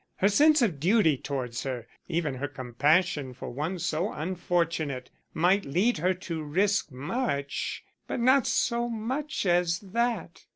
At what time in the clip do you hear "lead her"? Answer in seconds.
5.63-6.15